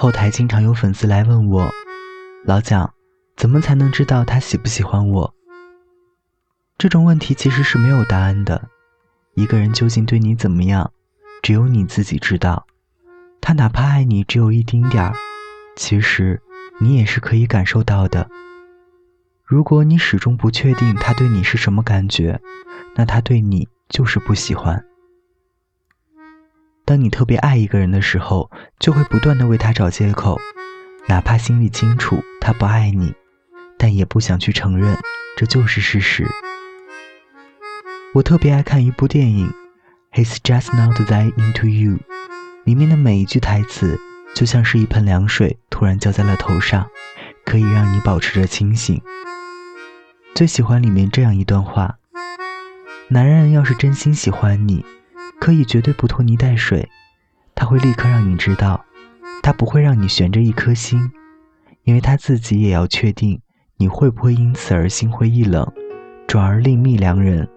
[0.00, 1.70] 后台经常有粉丝来问我
[2.46, 2.90] ：“老蒋，
[3.36, 5.34] 怎么才能知道他喜不喜欢我？”
[6.78, 8.70] 这种问题其实是没有答案的。
[9.34, 10.90] 一个人究竟对你怎么样，
[11.42, 12.64] 只有你自己知道。
[13.42, 15.12] 他哪怕爱你只有一丁点儿，
[15.76, 16.40] 其实
[16.78, 18.26] 你也是可以感受到的。
[19.44, 22.40] 如果你始终不确定他对你是什么感觉，
[22.96, 24.82] 那他对你就是不喜欢。
[26.90, 28.50] 当你特别爱一个人的时候，
[28.80, 30.40] 就会不断的为他找借口，
[31.06, 33.14] 哪怕心里清楚他不爱你，
[33.78, 34.98] 但也不想去承认，
[35.36, 36.26] 这就是事实。
[38.12, 39.54] 我特别爱看一部电影
[40.20, 41.92] 《He's Just Not That Into You》。
[42.64, 43.96] 里面的每一句台词，
[44.34, 46.90] 就像是一盆凉水突然浇在了头上，
[47.44, 49.00] 可以让你保持着清醒。
[50.34, 51.98] 最喜欢里面这样一段话：
[53.06, 54.84] 男人要是真心喜欢你，
[55.40, 56.86] 可以绝对不拖泥带水，
[57.54, 58.84] 他会立刻让你知道，
[59.42, 61.10] 他不会让你悬着一颗心，
[61.84, 63.40] 因为他自己也要确定
[63.78, 65.66] 你会不会因此而心灰意冷，
[66.26, 67.48] 转而另觅良人。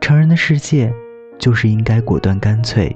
[0.00, 0.92] 成人的世界，
[1.38, 2.94] 就是应该果断干脆。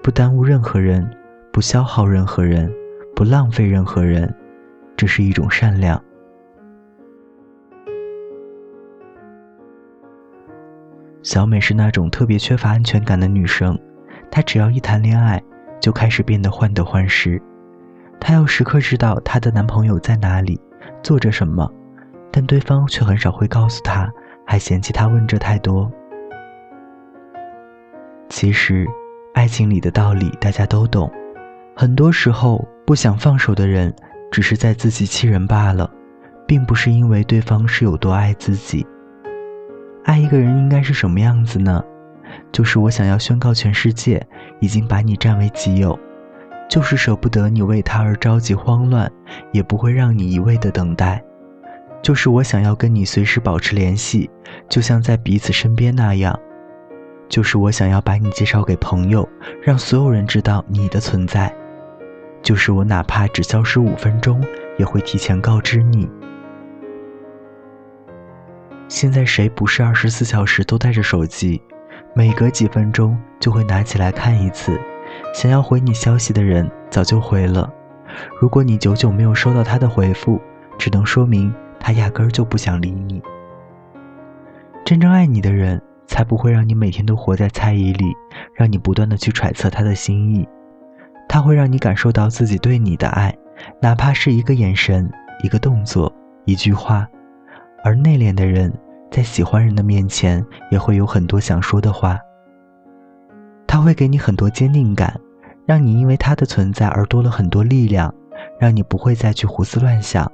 [0.00, 1.10] 不耽误任何人，
[1.52, 2.72] 不消耗任何人，
[3.14, 4.32] 不浪费任何人，
[4.96, 6.02] 这是一种善良。
[11.28, 13.78] 小美是那种特别缺乏安全感的女生，
[14.30, 15.38] 她只要一谈恋爱，
[15.78, 17.38] 就开始变得患得患失。
[18.18, 20.58] 她要时刻知道她的男朋友在哪里，
[21.02, 21.70] 做着什么，
[22.32, 24.10] 但对方却很少会告诉她，
[24.46, 25.92] 还嫌弃她问这太多。
[28.30, 28.86] 其实。
[29.34, 31.12] 爱情里的道理大家都懂，
[31.76, 33.94] 很多时候不想放手的人，
[34.32, 35.88] 只是在自欺欺人罢了，
[36.46, 38.84] 并不是因为对方是有多爱自己。
[40.08, 41.84] 爱一个人应该是什么样子呢？
[42.50, 44.26] 就是我想要宣告全世界，
[44.58, 45.98] 已经把你占为己有，
[46.66, 49.12] 就是舍不得你为他而着急慌乱，
[49.52, 51.22] 也不会让你一味的等待，
[52.00, 54.30] 就是我想要跟你随时保持联系，
[54.66, 56.40] 就像在彼此身边那样。
[57.28, 59.28] 就是我想要把你介绍给朋友，
[59.62, 61.54] 让所有人知道你的存在。
[62.40, 64.42] 就是我哪怕只消失五分钟，
[64.78, 66.08] 也会提前告知你。
[68.88, 71.62] 现在谁不是二十四小时都带着手机，
[72.14, 74.80] 每隔几分钟就会拿起来看一次？
[75.34, 77.70] 想要回你消息的人早就回了。
[78.40, 80.40] 如果你久久没有收到他的回复，
[80.78, 83.22] 只能说明他压根儿就不想理你。
[84.84, 85.80] 真正爱你的人。
[86.10, 88.06] 才不会让你每天都活在猜疑里，
[88.54, 90.48] 让你不断的去揣测他的心意。
[91.28, 93.36] 他会让你感受到自己对你的爱，
[93.82, 95.08] 哪怕是一个眼神、
[95.44, 96.10] 一个动作、
[96.46, 97.06] 一句话。
[97.84, 98.72] 而内敛的人，
[99.10, 102.18] 在喜欢人的面前，也会有很多想说的话。
[103.66, 105.18] 他会给你很多坚定感，
[105.66, 108.12] 让你因为他的存在而多了很多力量，
[108.58, 110.30] 让你不会再去胡思乱想，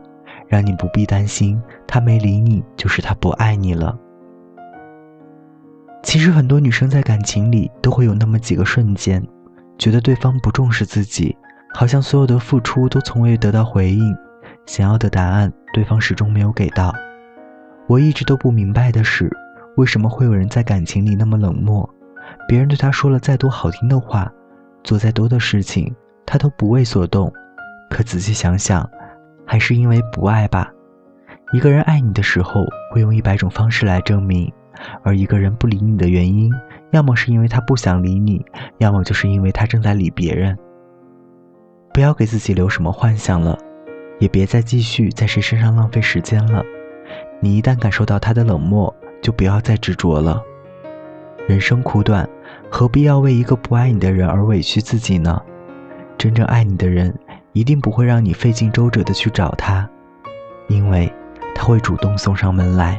[0.49, 3.97] 让你不必担心他没理你就是他不爱你了。
[6.03, 9.22] 其实很多女生在感情里都会有那么几个瞬间，
[9.78, 11.37] 觉得对方不重视自己，
[11.75, 14.16] 好像所有的付出都从未得到回应，
[14.65, 16.94] 想要的答案对方始终没有给到。
[17.86, 19.30] 我一直都不明白的是，
[19.76, 21.88] 为什么会有人在感情里那么冷漠？
[22.48, 24.32] 别人对他说了再多好听的话，
[24.82, 27.32] 做再多的事情，他都不为所动。
[27.90, 28.88] 可仔细想想，
[29.46, 30.72] 还是因为不爱吧。
[31.52, 34.50] 一个人爱你的时候，会用一百种方式来证明。
[35.02, 36.52] 而一个人不理你的原因，
[36.90, 38.44] 要么是因为他不想理你，
[38.78, 40.58] 要么就是因为他正在理别人。
[41.92, 43.56] 不要给自己留什么幻想了，
[44.18, 46.64] 也别再继续在谁身上浪费时间了。
[47.44, 50.43] 你一旦感受到他的冷漠，就不要再执着了。
[51.47, 52.27] 人生苦短，
[52.71, 55.43] 何必要为一个不爱你的人而委屈自己呢？
[56.16, 57.15] 真正爱你的人，
[57.53, 59.87] 一定不会让你费尽周折的去找他，
[60.69, 61.12] 因为
[61.55, 62.99] 他会主动送上门来。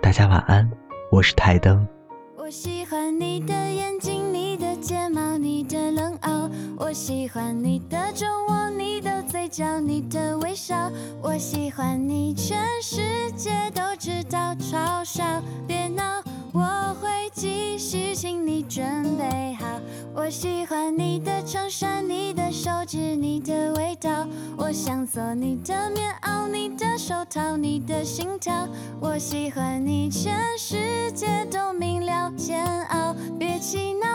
[0.00, 0.66] 大家晚安，
[1.10, 1.86] 我是台灯。
[2.34, 6.48] 我喜欢你的眼睛，你的睫毛，你的冷傲。
[6.78, 8.87] 我喜欢你的酒窝，你
[9.28, 10.90] 嘴角，你的微笑。
[11.22, 15.22] 我喜欢你，全世界都知道，嘲笑
[15.66, 16.22] 别闹，
[16.52, 18.82] 我会继续，请你准
[19.18, 19.66] 备好。
[20.14, 24.26] 我喜欢你的衬衫，你的手指，你的味道。
[24.56, 28.66] 我想做你的棉袄，你的手套，你的心跳。
[28.98, 33.14] 我喜欢你，全世界都明了煎熬。
[33.38, 34.07] 别气恼，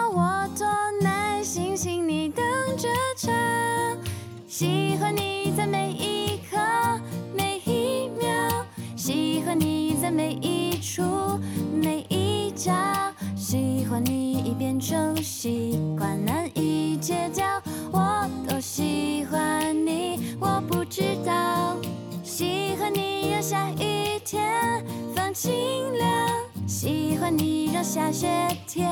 [13.94, 17.46] 喜欢你已变成习惯，难以戒掉。
[17.92, 21.78] 我多喜欢你，我不知道。
[22.24, 25.52] 喜欢你让下雨天放晴
[25.94, 26.28] 了，
[26.66, 28.28] 喜欢你让下雪
[28.68, 28.90] 天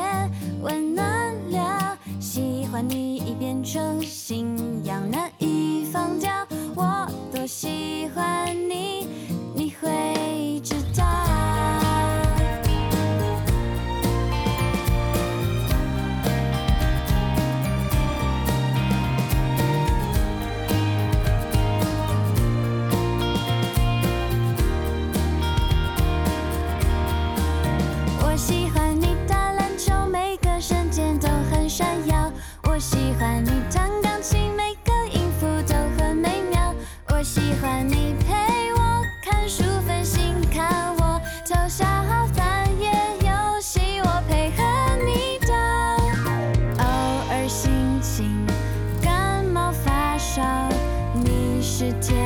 [0.62, 1.98] 温暖了。
[2.20, 4.56] 喜欢你已变成信
[4.86, 6.32] 仰，难以放掉。
[6.76, 8.61] 我多喜欢。
[51.82, 52.21] 世界。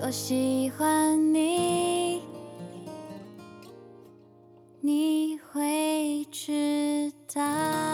[0.00, 2.22] 多喜欢你
[4.80, 7.93] 你会知道。